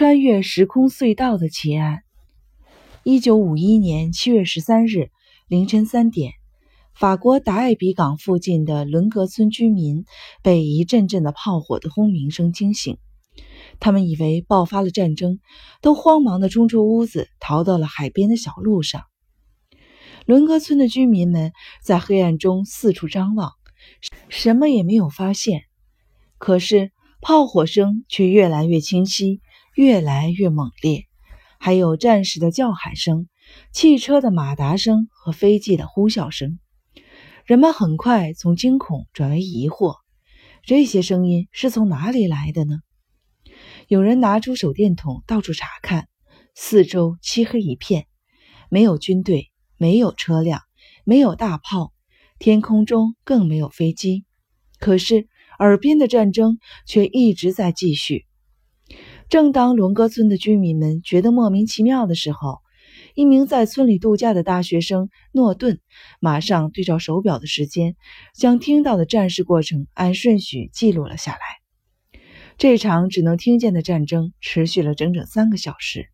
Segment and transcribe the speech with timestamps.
[0.00, 2.04] 穿越时空隧道的奇案。
[3.04, 5.10] 一九五一年七月十三日
[5.46, 6.32] 凌晨三点，
[6.94, 10.06] 法国达艾比港附近的伦格村居民
[10.42, 12.96] 被一阵阵的炮火的轰鸣声惊醒，
[13.78, 15.38] 他们以为爆发了战争，
[15.82, 19.02] 都慌忙地冲出屋子，逃到了海边的小路上。
[20.24, 21.52] 伦格村的居民们
[21.84, 23.52] 在黑暗中四处张望，
[24.30, 25.64] 什么也没有发现。
[26.38, 26.90] 可是
[27.20, 29.42] 炮火声却越来越清晰。
[29.80, 31.06] 越来越猛烈，
[31.58, 33.30] 还有战士的叫喊声、
[33.72, 36.58] 汽车的马达声和飞机的呼啸声。
[37.46, 39.94] 人们很快从惊恐转为疑惑：
[40.64, 42.80] 这些声音是从哪里来的呢？
[43.88, 46.08] 有人拿出手电筒到处查看，
[46.54, 48.06] 四周漆黑一片，
[48.68, 50.60] 没有军队，没有车辆，
[51.04, 51.94] 没有大炮，
[52.38, 54.26] 天空中更没有飞机。
[54.78, 55.26] 可是
[55.58, 58.26] 耳边的战争却一直在继续。
[59.30, 62.58] 正当伦哥村的居民们觉得莫名其妙的时候，
[63.14, 65.78] 一名在村里度假的大学生诺顿
[66.18, 67.94] 马上对照手表的时间，
[68.34, 72.20] 将听到的战事过程按顺序记录了下来。
[72.58, 76.08] 这场只能听见的战争持续了整整三个小时。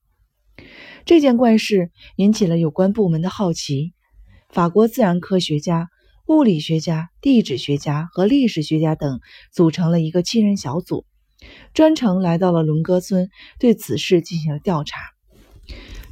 [1.07, 3.95] 这件怪事引起了有关部门的好奇，
[4.51, 5.89] 法国自然科学家、
[6.27, 9.21] 物理学家、地质学家和历史学家等
[9.55, 11.07] 组成了一个七人小组。
[11.75, 14.99] 专程来到了伦戈村，对此事进行了调查。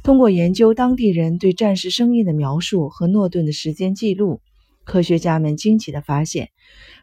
[0.03, 4.41] 通过研究当地人对战时声音的描述和诺顿的时间记录，
[4.83, 6.49] 科学家们惊奇地发现，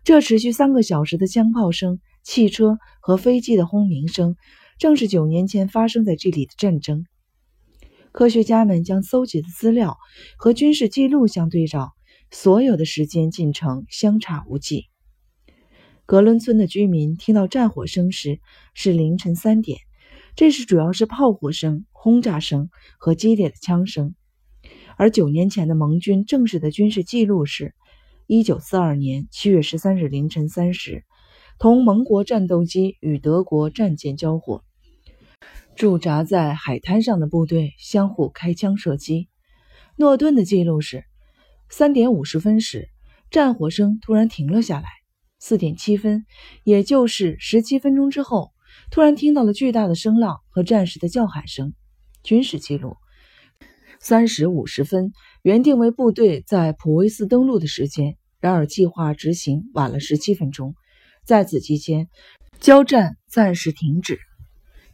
[0.04, 4.36] 这持续三个小时的枪炮声、汽车和飞机的轰鸣声，
[4.78, 7.04] 正是九年前发生在这里的战争。
[8.12, 9.96] 科学家们将搜集的资料
[10.36, 11.90] 和军事记录相对照，
[12.30, 14.91] 所有的时间进程相差无几。
[16.04, 18.40] 格伦村的居民听到战火声时
[18.74, 19.78] 是凌晨三点，
[20.34, 24.14] 这时主要是炮火声、轰炸声和激烈的枪声。
[24.96, 27.74] 而九年前的盟军正式的军事记录是：
[28.26, 31.04] 一九四二年七月十三日凌晨三时，
[31.58, 34.62] 同盟国战斗机与德国战舰交火，
[35.76, 39.28] 驻扎在海滩上的部队相互开枪射击。
[39.96, 41.04] 诺顿的记录是：
[41.70, 42.90] 三点五十分时，
[43.30, 45.01] 战火声突然停了下来。
[45.44, 46.24] 四点七分，
[46.62, 48.52] 也就是十七分钟之后，
[48.92, 51.74] 突然听到了巨大的声浪和战士的叫喊声。
[52.22, 52.96] 军事记录：
[53.98, 60.76] 三时五十分，原定为部队在普维斯登陆的时间，然而计划执行晚了十七分钟。
[61.24, 62.08] 在此期间，
[62.60, 64.20] 交战暂时停止。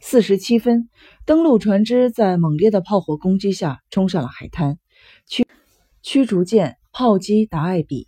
[0.01, 0.89] 四十七分，
[1.27, 4.79] 登陆船只在猛烈的炮火攻击下冲上了海滩，
[5.27, 5.45] 驱
[6.01, 8.07] 驱逐舰炮击达艾比。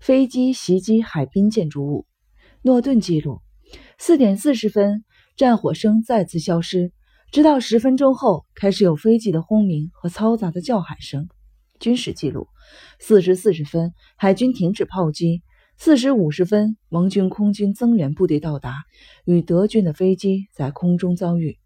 [0.00, 2.06] 飞机袭击海滨建筑物。
[2.62, 3.42] 诺顿记录：
[3.98, 5.04] 四点四十分，
[5.36, 6.90] 战火声再次消失，
[7.30, 11.28] 直到十分钟后开始有飞机的轰鸣和嘈杂的叫喊声。
[11.78, 12.48] 军事记录：
[12.98, 15.42] 四时四十分，海军停止炮击。
[15.76, 18.84] 四时五十分，盟军空军增援部队到达，
[19.26, 21.58] 与德军的飞机在空中遭遇。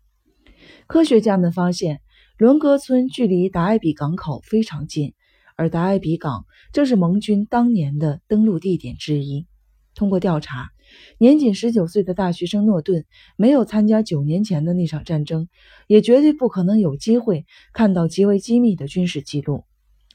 [0.88, 2.00] 科学家们发现，
[2.36, 5.14] 伦格村距离达艾比港口非常近。
[5.56, 9.46] 而达埃比港正是盟军当年的登陆地点之一。
[9.94, 10.72] 通过调查，
[11.18, 13.04] 年仅十九岁的大学生诺顿
[13.36, 15.48] 没有参加九年前的那场战争，
[15.86, 19.64] 也绝对不可能有机会看到极为机密的军事记录。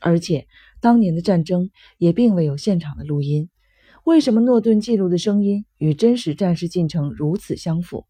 [0.02, 0.48] 而且，
[0.82, 3.50] 当年的战争也并未有现场的录音。
[4.06, 8.06] 为什么诺顿记录的声音与真实战事进程如此相符？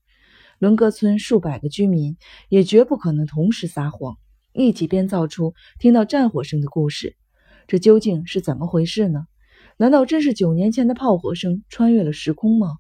[0.60, 2.18] 伦格村数百个居民
[2.50, 4.18] 也绝不可能同时撒谎。
[4.54, 7.16] 一起编造出听到战火声的故事，
[7.68, 9.26] 这究竟是怎么回事呢？
[9.78, 12.78] 难道真是九年前的炮火声穿越了时空吗？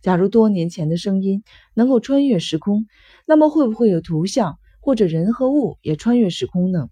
[0.00, 1.42] 假如多年前的声音
[1.74, 2.86] 能够穿越时空，
[3.26, 6.88] 那么会不会有图像或者人和物也穿越时空呢？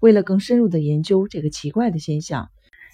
[0.00, 2.48] 为了更深入的研究这个奇怪的现象，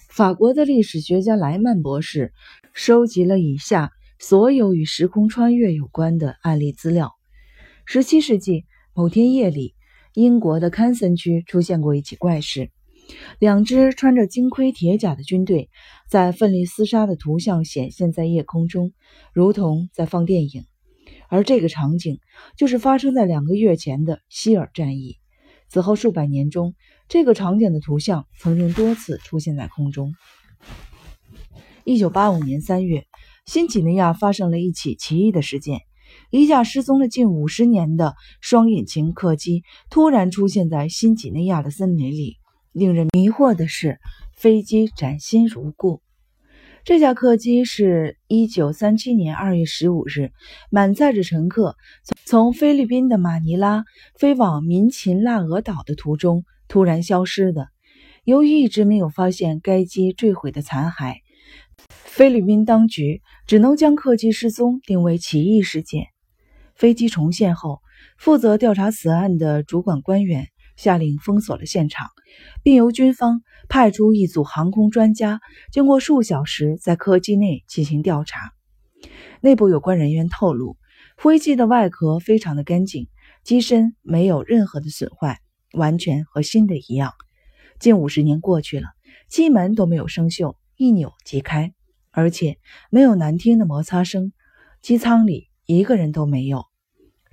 [0.09, 2.33] 法国的历史学家莱曼博士
[2.73, 7.13] 收集了以下所有与时空穿越有关的案例资料：
[7.85, 9.74] 十七世纪某天夜里。
[10.15, 12.71] 英国的堪森区出现过一起怪事：
[13.37, 15.69] 两支穿着金盔铁甲的军队
[16.09, 18.93] 在奋力厮杀的图像显现在夜空中，
[19.33, 20.63] 如同在放电影。
[21.27, 22.19] 而这个场景
[22.55, 25.17] 就是发生在两个月前的希尔战役。
[25.67, 26.75] 此后数百年中，
[27.09, 30.13] 这个场景的图像曾经多次出现在空中。
[31.83, 33.05] 一九八五年三月，
[33.45, 35.81] 新几内亚发生了一起奇异的事件。
[36.31, 42.37] 一架失踪了近五十年的双引擎客机突然出现在新几内亚的森林里。
[42.71, 43.99] 令人迷惑的是，
[44.35, 46.01] 飞机崭新如故。
[46.83, 50.31] 这架客机是一九三七年二月十五日
[50.69, 51.77] 满载着乘客
[52.25, 53.85] 从菲律宾的马尼拉
[54.19, 57.69] 飞往民勤腊俄岛的途中突然消失的。
[58.25, 61.15] 由于一直没有发现该机坠毁的残骸，
[61.87, 66.07] 菲律宾当局只能将客机失踪定为奇异事件。
[66.75, 67.81] 飞机重现后，
[68.17, 72.09] 负责调查此案的主管官员下令封锁了现场，
[72.63, 73.41] 并由军方。
[73.67, 75.41] 派出一组航空专家，
[75.71, 78.51] 经过数小时在客机内进行调查。
[79.41, 80.77] 内部有关人员透露，
[81.17, 83.07] 飞机的外壳非常的干净，
[83.43, 85.39] 机身没有任何的损坏，
[85.73, 87.13] 完全和新的一样。
[87.79, 88.89] 近五十年过去了，
[89.29, 91.73] 机门都没有生锈，一扭即开，
[92.11, 92.59] 而且
[92.91, 94.31] 没有难听的摩擦声。
[94.83, 96.65] 机舱里一个人都没有，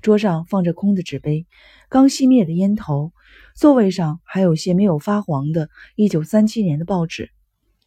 [0.00, 1.46] 桌上放着空的纸杯，
[1.90, 3.12] 刚熄灭的烟头。
[3.55, 7.31] 座位上还有些没有发黄的1937年的报纸，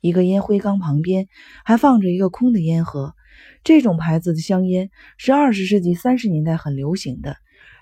[0.01, 1.27] 一个烟灰缸旁边
[1.63, 3.15] 还放着一个空的烟盒。
[3.63, 7.38] 这种牌子的香烟是20世纪30年代很流行的，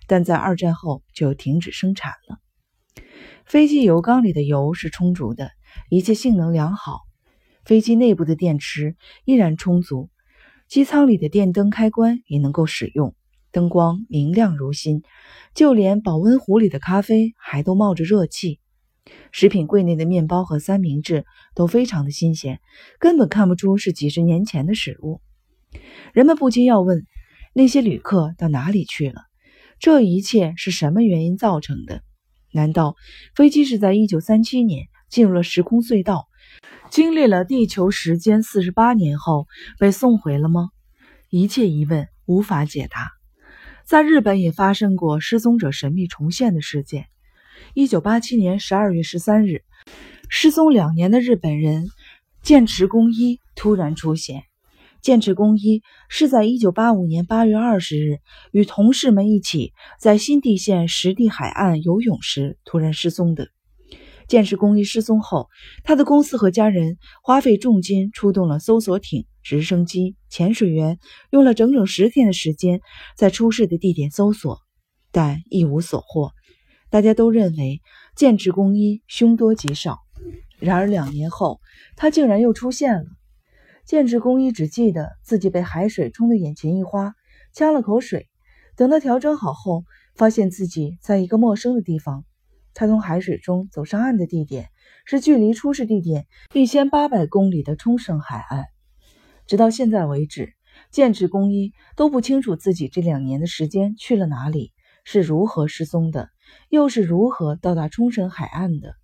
[0.08, 2.40] 但在二战后就停止生产了。
[3.46, 5.52] 飞机油缸里的油是充足的，
[5.90, 7.02] 一切性能良好。
[7.66, 8.96] 飞机内部的电池
[9.26, 10.10] 依然充足，
[10.74, 13.14] 机舱里的电灯开关也能够使用。
[13.52, 15.04] 灯光明亮如新，
[15.54, 18.60] 就连保温壶里的咖啡还都冒着热气。
[19.32, 22.60] 食品柜内的面包和三明治都非常的新鲜，
[22.98, 25.22] 根本看不出是几十年前的食物。
[26.12, 27.06] 人们不禁要问：
[27.54, 29.22] 那些旅客到哪里去了？
[29.78, 32.02] 这一切是什么原因造成的？
[32.52, 32.96] 难道
[33.36, 36.26] 飞机是在1937年进入了时空隧道，
[36.90, 39.48] 经历了地球时间48年后
[39.80, 40.70] 被送回了吗？
[41.30, 43.12] 一切疑问无法解答。
[43.86, 47.08] 在日本也发生过失踪者神秘重现的事件。
[47.74, 49.64] 一九八七年十二月十三日，
[50.30, 51.90] 失踪两年的日本人
[52.42, 54.44] 剑池公一突然出现。
[55.02, 58.20] 剑池公一是在一九八五年八月二十日
[58.52, 63.50] 与同事们一起在新地县实地海岸游泳时突然失踪的。
[64.28, 65.50] 剑池公一失踪后，
[65.84, 69.26] 他的公司和家人花费重金出动了搜索艇。
[69.46, 71.00] 直升机、潜水员
[71.30, 72.80] 用了整整十天的时间
[73.18, 74.60] 在出事的地点搜索，
[75.12, 76.32] 但一无所获。
[76.90, 77.82] 大家都认为
[78.16, 80.00] 剑持公一凶多吉少。
[80.60, 81.60] 然而两年后，
[81.98, 83.04] 他竟然又出现了。
[83.86, 87.14] 剑持公一只记得自己被海水冲得眼前一花，
[87.54, 88.30] 呛了口水。
[88.78, 89.84] 等他调整好后，
[90.16, 92.24] 发现自己在一个陌生的地方。
[92.74, 94.70] 他从海水中走上岸的地点
[95.06, 98.66] 是距离出事地点一千八百公里的冲绳海岸。
[99.46, 100.54] 直到现在为止，
[100.90, 104.72] 剑持公一都不清楚自己这两年的时间去了哪里，
[105.04, 106.30] 是如何失踪的，
[106.70, 108.96] 又是如何到达冲绳海岸的。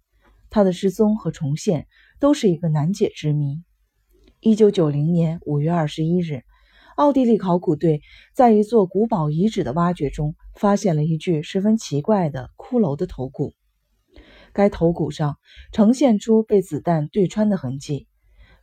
[0.49, 1.87] 他的失踪和重现
[2.19, 3.63] 都是一个难解之谜。
[4.39, 6.41] 一九九零年五月二十一日，
[6.95, 8.01] 奥地利考古队
[8.33, 13.53] 在一座古堡遗址的挖掘中发现了一具十分奇怪的骷髅的头骨，
[14.59, 15.37] 该头骨上
[15.71, 18.09] 呈现出被子弹对穿的痕迹。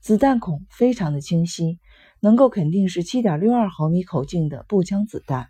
[0.02, 1.78] 子弹孔非常的清晰，
[2.20, 5.48] 能够肯定是七点六二毫米口径的步枪子弹。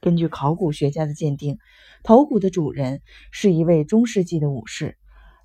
[0.00, 1.58] 根据考古学家的鉴定，
[2.02, 4.96] 头骨的主人是一位中世纪的武士，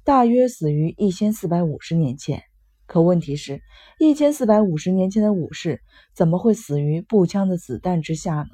[0.04, 2.42] 大约死于一千四百五十年前。
[2.88, 3.62] 可问题是，
[4.00, 5.84] 一千四百五十年前的武士
[6.16, 8.50] 怎么会死于步枪的子弹之下呢？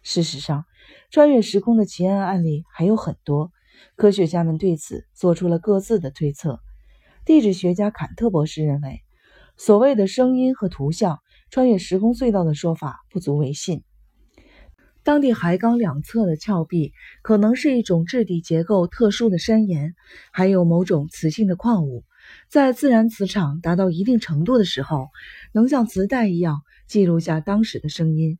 [0.00, 0.64] 事实上，
[1.10, 3.52] 穿越时空的奇案案例还有很多，
[3.96, 6.60] 科学家们对此做出了各自的推测。
[7.24, 9.02] 地质学家坎特博士认为。
[9.56, 11.18] 所谓的声音和图像
[11.50, 13.82] 穿越时空隧道的说法不足为信。
[15.02, 19.94] 当地海港两侧的峭壁可能是一种质地结构特殊的山岩，
[20.32, 22.04] 还有某种磁性的矿物，
[22.48, 25.08] 在自然磁场达到一定程度的时候，
[25.52, 28.38] 能像磁带一样记录下当时的声音。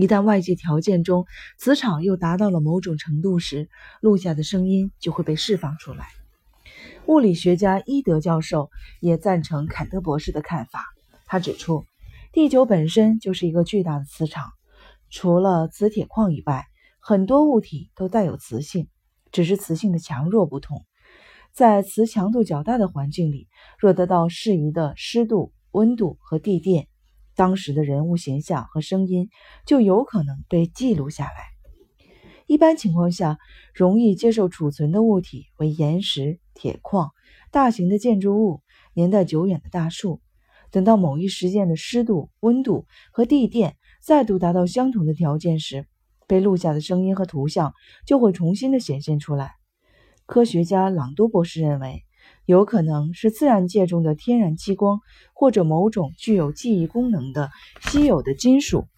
[0.00, 1.26] 一旦外界条件中
[1.58, 3.68] 磁场又达到了某种程度时，
[4.00, 6.06] 录下的声音就会被释放出来。
[7.04, 8.70] 物理学家伊德教授
[9.02, 10.86] 也赞成坎特博士的看法。
[11.26, 11.84] 他指出，
[12.32, 14.44] 地球本身就是一个巨大的磁场，
[15.10, 16.64] 除了磁铁矿以外，
[16.98, 18.88] 很多物体都带有磁性，
[19.32, 20.82] 只是磁性的强弱不同。
[21.52, 26.88] 在磁强度较大的环境里，若得到适宜的湿度、温度和地电，
[27.34, 29.30] 当时的人物形象和声音
[29.66, 31.32] 就有可能被记录下来。
[32.46, 33.38] 一般情况下，
[33.74, 37.10] 容易接受储存的物体为岩石、铁矿、
[37.50, 38.60] 大型的建筑物、
[38.92, 40.20] 年代久远的大树。
[40.72, 45.86] 等到某一时间的湿度、温度和地电再度达到相同的条件时，
[46.28, 47.74] 被录下的声音和图像
[48.06, 49.54] 就会重新的显现出来。
[50.26, 52.04] 科学家朗多博士认为，
[52.50, 54.98] 有可能是自然界中的天然激光，
[55.34, 57.48] 或者某种具有记忆功能的
[57.82, 58.88] 稀有的金属，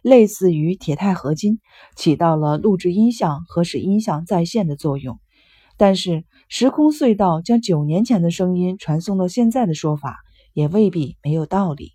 [0.00, 1.60] 类似于铁钛合金，
[1.96, 5.18] 起到了录制音像和使音像再现的作用。
[5.76, 10.20] 但是，时空隧道将九年前的声音传送到现在的说法，
[10.54, 11.92] 也未必没有道理。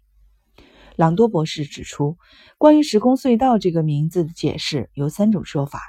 [0.96, 2.18] 朗多博士指出，
[2.60, 5.80] 关于时空隧道这个名字的解释有三种说法。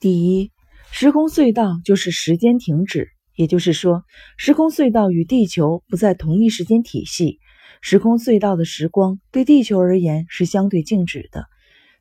[0.00, 0.50] 第一，
[0.90, 3.08] 时空隧道就是时间停止，
[3.40, 4.04] 也就是说，
[4.36, 7.38] 时空隧道与地球不在同一时间体系。
[7.80, 11.46] 时空隧道的时光对地球而言是相对静止的。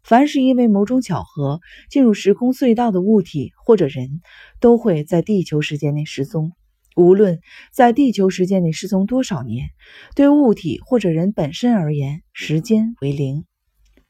[0.03, 4.19] 凡是因为某种巧合进入时空隧道的物体或者人，
[4.59, 6.51] 都会在地球时间内失踪。
[6.97, 7.39] 无论
[7.71, 9.69] 在地球时间内失踪多少年，
[10.17, 13.45] 对物体或者人本身而言，时间为零。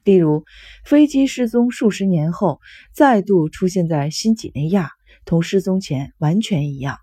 [0.02, 0.42] 例如，
[0.84, 2.58] 飞机失踪数十年后
[2.92, 4.90] 再度出现在新几内亚，
[5.24, 6.96] 同失踪前完全一样。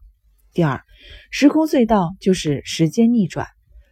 [0.57, 0.81] 第二，
[1.29, 3.45] 时空隧道就是时间逆转。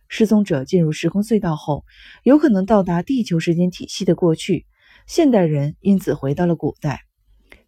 [0.08, 1.86] 失踪者进入时空隧道后，
[2.24, 4.66] 有可能到达地球时间体系的过去，
[5.06, 7.02] 现代人因此回到了古代。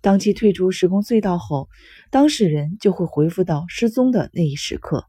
[0.02, 1.70] 当其退出时空隧道后，
[2.10, 5.06] 当事人就会回复到失踪的那一时刻。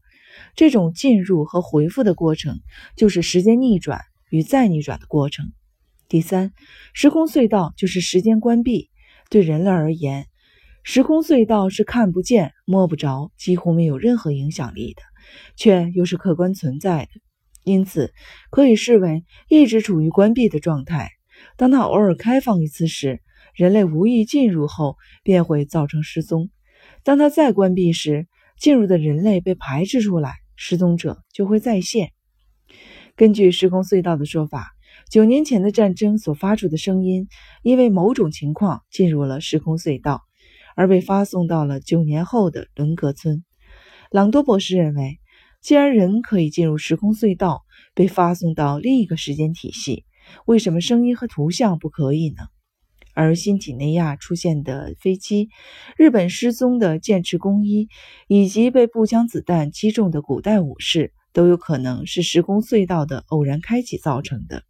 [0.55, 2.59] 这种进入和回复的过程，
[2.95, 5.51] 就是时间逆转与再逆转的过程。
[6.07, 6.53] 第三，
[6.93, 8.91] 时空隧道就是时间关闭。
[9.31, 10.27] 对人类而言，
[10.83, 15.01] 时空隧道是看不见、摸不着、几乎没有任何影响力的，
[15.55, 17.11] 却又是客观存在的，
[17.63, 18.13] 因此
[18.49, 21.11] 可以视为一直处于关闭的状态。
[21.57, 23.21] 当它偶尔开放一次时，
[23.53, 26.49] 人类无意进入后，便会造成失踪。
[27.03, 32.11] 当它再关闭时，进入的人类被排斥出来，失踪者就会再现。
[33.15, 34.71] 根据时空隧道的说法，
[35.09, 37.27] 九年前的战争所发出的声音，
[37.63, 40.23] 因为某种情况进入了时空隧道，
[40.79, 43.43] 而被发送到了九年后的伦格村。
[44.11, 45.19] 朗多博士认为，
[45.59, 50.05] 既然人可以进入时空隧道，被发送到另一个时间体系，
[50.45, 52.43] 为什么声音和图像不可以呢？
[53.13, 55.49] 而新几内亚出现的飞机、
[55.97, 57.89] 日本失踪的剑持公一，
[58.29, 64.63] 以及被步枪子弹击中的古代武士，都有可能是时空隧道的偶然开启造成的。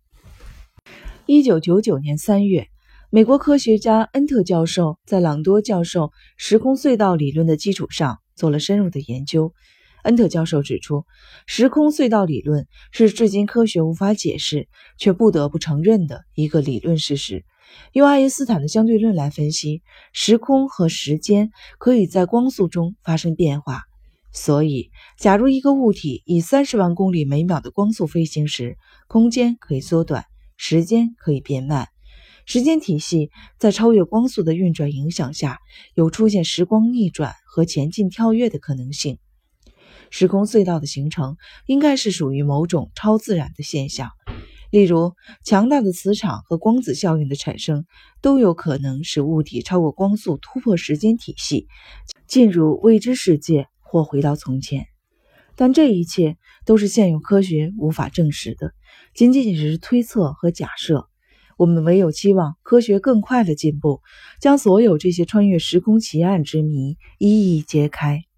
[1.27, 2.67] 一九九九年三月，
[3.11, 9.51] 美国科学家恩特教授在朗多教授时空隧道理论的基础上做了深入的研究。
[10.03, 11.05] 恩特教授指出，
[11.47, 14.67] 时空隧道理论是至今科学无法解释
[14.99, 17.45] 却不得不承认的一个理论事实。
[17.93, 19.81] 用爱因斯坦的相对论来分析，
[20.13, 21.49] 时空和时间
[21.79, 23.85] 可以在光速中发生变化。
[24.31, 30.25] 所以，假如一个物体以三十万公里每秒的光速飞行时，空间可以缩短，
[30.57, 31.87] 时间可以变慢。
[32.51, 33.29] 时间体系
[33.59, 35.59] 在超越光速的运转影响下，
[35.93, 39.19] 有出现时光逆转和前进跳跃的可能性。
[40.09, 41.37] 时空隧道的形成
[41.67, 44.09] 应该是属于某种超自然的现象。
[44.71, 45.13] 例如，
[45.45, 47.85] 强大的磁场和光子效应的产生
[48.19, 51.67] 都有可能使物体超过光速突破时间体系，
[52.25, 54.87] 进入未知世界或回到从前。
[55.55, 58.73] 但这一切都是现有科学无法证实的，
[59.13, 61.08] 仅仅只是推测和假设。
[61.59, 63.99] 我们唯有期望科学更快的进步，
[64.39, 68.28] 将所有这些穿越时空奇案之谜一一揭开。